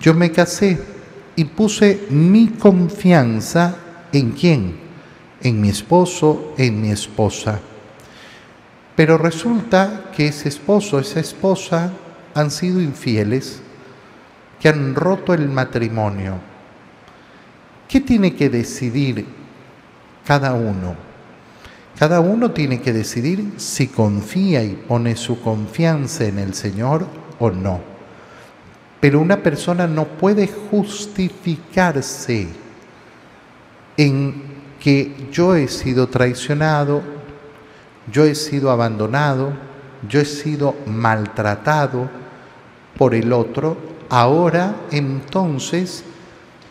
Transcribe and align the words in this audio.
Yo 0.00 0.14
me 0.14 0.30
casé 0.30 0.78
y 1.34 1.44
puse 1.44 2.06
mi 2.10 2.48
confianza 2.48 3.76
en 4.12 4.32
quién? 4.32 4.76
En 5.40 5.60
mi 5.60 5.68
esposo, 5.68 6.54
en 6.56 6.80
mi 6.80 6.90
esposa. 6.90 7.60
Pero 8.94 9.18
resulta 9.18 10.10
que 10.16 10.28
ese 10.28 10.48
esposo, 10.48 10.98
esa 10.98 11.20
esposa 11.20 11.92
han 12.34 12.50
sido 12.50 12.80
infieles, 12.80 13.60
que 14.60 14.68
han 14.68 14.94
roto 14.94 15.34
el 15.34 15.48
matrimonio. 15.48 16.34
¿Qué 17.88 18.00
tiene 18.00 18.34
que 18.34 18.50
decidir 18.50 19.24
cada 20.26 20.54
uno? 20.54 20.94
Cada 21.98 22.20
uno 22.20 22.52
tiene 22.52 22.80
que 22.80 22.92
decidir 22.92 23.54
si 23.56 23.88
confía 23.88 24.62
y 24.62 24.74
pone 24.74 25.16
su 25.16 25.40
confianza 25.40 26.24
en 26.24 26.38
el 26.38 26.54
Señor 26.54 27.06
o 27.38 27.50
no. 27.50 27.97
Pero 29.00 29.20
una 29.20 29.42
persona 29.42 29.86
no 29.86 30.04
puede 30.04 30.48
justificarse 30.48 32.48
en 33.96 34.58
que 34.80 35.28
yo 35.32 35.54
he 35.54 35.68
sido 35.68 36.08
traicionado, 36.08 37.02
yo 38.10 38.24
he 38.24 38.34
sido 38.34 38.70
abandonado, 38.70 39.52
yo 40.08 40.20
he 40.20 40.24
sido 40.24 40.76
maltratado 40.86 42.08
por 42.96 43.14
el 43.14 43.32
otro, 43.32 43.76
ahora 44.08 44.76
entonces 44.90 46.04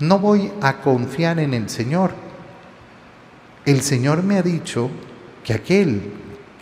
no 0.00 0.18
voy 0.18 0.52
a 0.60 0.80
confiar 0.80 1.38
en 1.38 1.54
el 1.54 1.68
Señor. 1.68 2.12
El 3.64 3.82
Señor 3.82 4.22
me 4.22 4.38
ha 4.38 4.42
dicho 4.42 4.90
que 5.42 5.54
aquel 5.54 6.12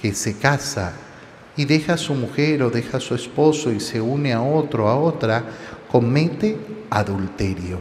que 0.00 0.14
se 0.14 0.38
casa 0.38 0.92
y 1.56 1.64
deja 1.64 1.94
a 1.94 1.98
su 1.98 2.14
mujer 2.14 2.62
o 2.62 2.70
deja 2.70 2.96
a 2.96 3.00
su 3.00 3.14
esposo 3.14 3.70
y 3.72 3.80
se 3.80 4.00
une 4.00 4.32
a 4.32 4.42
otro, 4.42 4.88
a 4.88 4.96
otra, 4.96 5.44
comete 5.90 6.56
adulterio. 6.90 7.80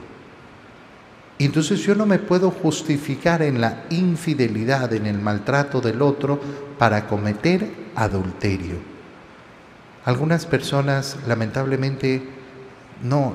Entonces 1.39 1.79
yo 1.79 1.95
no 1.95 2.05
me 2.05 2.19
puedo 2.19 2.51
justificar 2.51 3.41
en 3.41 3.61
la 3.61 3.85
infidelidad, 3.89 4.93
en 4.93 5.07
el 5.07 5.19
maltrato 5.19 5.81
del 5.81 6.01
otro 6.01 6.39
para 6.77 7.07
cometer 7.07 7.67
adulterio. 7.95 8.75
Algunas 10.05 10.45
personas 10.45 11.17
lamentablemente 11.27 12.21
no, 13.01 13.33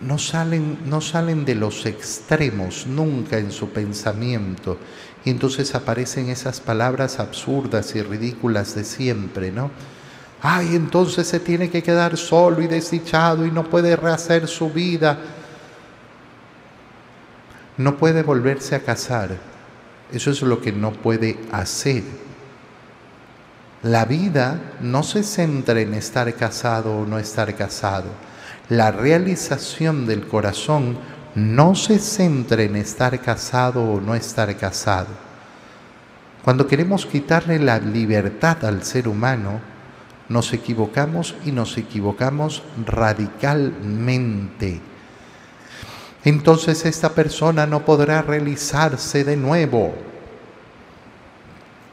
no, 0.00 0.18
salen, 0.18 0.78
no 0.86 1.00
salen 1.00 1.44
de 1.44 1.54
los 1.54 1.86
extremos 1.86 2.86
nunca 2.86 3.38
en 3.38 3.50
su 3.52 3.70
pensamiento. 3.70 4.78
Y 5.24 5.30
entonces 5.30 5.74
aparecen 5.74 6.28
esas 6.28 6.60
palabras 6.60 7.18
absurdas 7.18 7.94
y 7.94 8.02
ridículas 8.02 8.74
de 8.74 8.84
siempre, 8.84 9.50
¿no? 9.52 9.70
Ay, 10.42 10.74
entonces 10.74 11.26
se 11.26 11.40
tiene 11.40 11.68
que 11.68 11.82
quedar 11.82 12.16
solo 12.16 12.62
y 12.62 12.66
desdichado 12.66 13.44
y 13.44 13.50
no 13.50 13.64
puede 13.64 13.94
rehacer 13.96 14.48
su 14.48 14.70
vida 14.70 15.18
no 17.80 17.96
puede 17.96 18.22
volverse 18.22 18.74
a 18.74 18.80
casar. 18.80 19.36
Eso 20.12 20.30
es 20.30 20.42
lo 20.42 20.60
que 20.60 20.70
no 20.70 20.92
puede 20.92 21.38
hacer. 21.50 22.02
La 23.82 24.04
vida 24.04 24.60
no 24.80 25.02
se 25.02 25.22
centra 25.22 25.80
en 25.80 25.94
estar 25.94 26.32
casado 26.34 26.98
o 26.98 27.06
no 27.06 27.18
estar 27.18 27.56
casado. 27.56 28.08
La 28.70 28.90
realización 28.90 30.06
del 30.06 30.26
corazón 30.26 30.96
no 31.34 31.74
se 31.74 31.98
centra 31.98 32.62
en 32.62 32.76
estar 32.76 33.20
casado 33.20 33.84
o 33.84 34.00
no 34.00 34.14
estar 34.14 34.56
casado. 34.56 35.08
Cuando 36.42 36.66
queremos 36.66 37.04
quitarle 37.04 37.58
la 37.58 37.78
libertad 37.78 38.64
al 38.64 38.82
ser 38.82 39.08
humano, 39.08 39.60
nos 40.30 40.54
equivocamos 40.54 41.34
y 41.44 41.52
nos 41.52 41.76
equivocamos 41.76 42.62
radicalmente 42.86 44.80
entonces 46.24 46.84
esta 46.84 47.14
persona 47.14 47.66
no 47.66 47.84
podrá 47.84 48.20
realizarse 48.22 49.24
de 49.24 49.36
nuevo. 49.36 49.94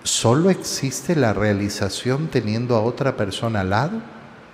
¿Solo 0.04 0.50
existe 0.50 1.16
la 1.16 1.34
realización 1.34 2.28
teniendo 2.28 2.76
a 2.76 2.82
otra 2.82 3.16
persona 3.16 3.62
al 3.62 3.70
lado? 3.70 4.02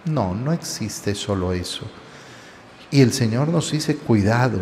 No, 0.05 0.35
no 0.35 0.51
existe 0.51 1.15
solo 1.15 1.53
eso. 1.53 1.87
Y 2.93 3.01
el 3.01 3.11
Señor 3.11 3.47
nos 3.47 3.71
dice, 3.71 3.95
cuidado. 3.95 4.59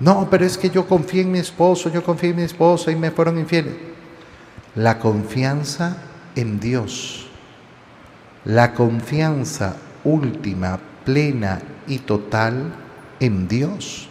No, 0.00 0.26
pero 0.28 0.44
es 0.44 0.58
que 0.58 0.70
yo 0.70 0.88
confié 0.88 1.22
en 1.22 1.30
mi 1.30 1.38
esposo, 1.38 1.88
yo 1.88 2.02
confié 2.02 2.30
en 2.30 2.36
mi 2.36 2.42
esposa 2.42 2.90
y 2.90 2.96
me 2.96 3.12
fueron 3.12 3.38
infieles. 3.38 3.76
La 4.74 4.98
confianza 4.98 5.98
en 6.34 6.58
Dios, 6.58 7.28
la 8.44 8.74
confianza 8.74 9.76
última, 10.02 10.80
plena 11.04 11.62
y 11.86 11.98
total 11.98 12.74
en 13.20 13.46
Dios. 13.46 14.08